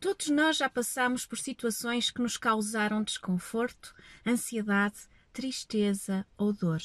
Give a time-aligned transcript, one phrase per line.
[0.00, 3.94] Todos nós já passamos por situações que nos causaram desconforto,
[4.26, 4.96] ansiedade,
[5.30, 6.80] tristeza ou dor.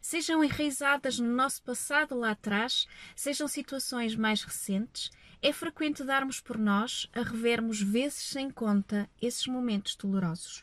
[0.00, 5.10] Sejam enraizadas no nosso passado lá atrás, sejam situações mais recentes,
[5.42, 10.62] é frequente darmos por nós a revermos vezes sem conta esses momentos dolorosos.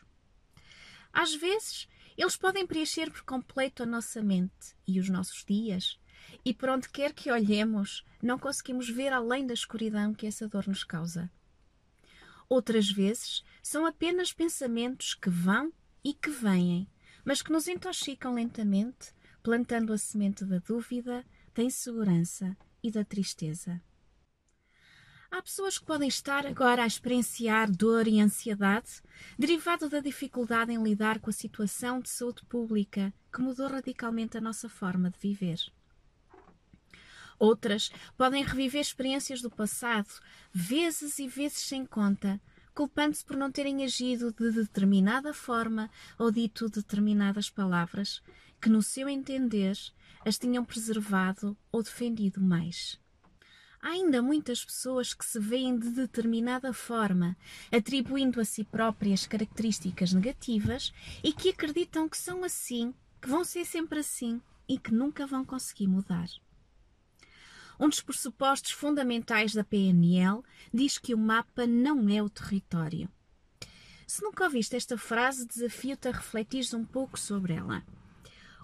[1.12, 1.86] Às vezes,
[2.16, 5.98] eles podem preencher por completo a nossa mente e os nossos dias,
[6.44, 10.66] e por onde quer que olhemos, não conseguimos ver além da escuridão que essa dor
[10.66, 11.30] nos causa.
[12.48, 15.72] Outras vezes, são apenas pensamentos que vão
[16.04, 16.88] e que vêm,
[17.24, 19.14] mas que nos intoxicam lentamente
[19.44, 21.22] plantando a semente da dúvida,
[21.54, 23.80] da insegurança e da tristeza.
[25.30, 29.02] Há pessoas que podem estar agora a experienciar dor e ansiedade
[29.38, 34.40] derivado da dificuldade em lidar com a situação de saúde pública que mudou radicalmente a
[34.40, 35.58] nossa forma de viver.
[37.38, 40.08] Outras podem reviver experiências do passado,
[40.52, 42.40] vezes e vezes sem conta,
[42.74, 48.22] culpando-se por não terem agido de determinada forma ou dito determinadas palavras
[48.60, 49.76] que, no seu entender,
[50.24, 52.98] as tinham preservado ou defendido mais.
[53.80, 57.36] Há ainda muitas pessoas que se veem de determinada forma,
[57.70, 63.66] atribuindo a si próprias características negativas e que acreditam que são assim, que vão ser
[63.66, 66.26] sempre assim e que nunca vão conseguir mudar.
[67.78, 70.42] Um dos pressupostos fundamentais da PNL
[70.72, 73.08] diz que o mapa não é o território.
[74.06, 77.84] Se nunca ouviste esta frase, desafio-te a refletir um pouco sobre ela.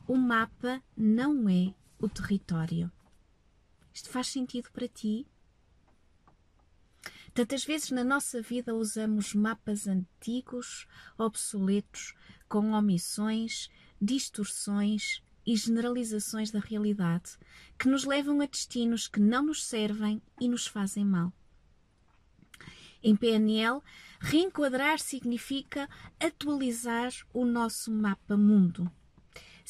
[0.06, 2.90] O mapa não é o território.
[3.92, 5.26] Isto faz sentido para ti?
[7.32, 10.86] Tantas vezes na nossa vida usamos mapas antigos,
[11.16, 12.14] obsoletos,
[12.48, 13.68] com omissões,
[14.00, 17.38] distorções e generalizações da realidade
[17.78, 21.32] que nos levam a destinos que não nos servem e nos fazem mal.
[23.02, 23.80] Em PNL,
[24.20, 28.90] reenquadrar significa atualizar o nosso mapa mundo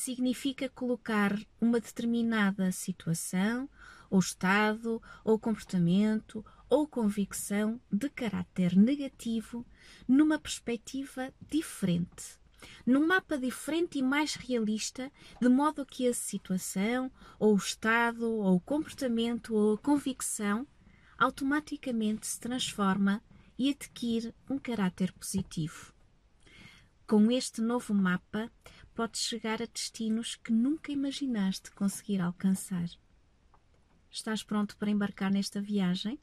[0.01, 3.69] significa colocar uma determinada situação,
[4.09, 9.67] ou estado, ou comportamento, ou convicção de caráter negativo
[10.09, 12.40] numa perspectiva diferente,
[12.87, 15.11] num mapa diferente e mais realista,
[15.41, 20.67] de modo que a situação, ou o estado, ou o comportamento, ou a convicção
[21.19, 23.23] automaticamente se transforma
[23.59, 25.93] e adquire um caráter positivo.
[27.07, 28.51] Com este novo mapa,
[28.95, 32.89] podes chegar a destinos que nunca imaginaste conseguir alcançar.
[34.11, 36.19] Estás pronto para embarcar nesta viagem?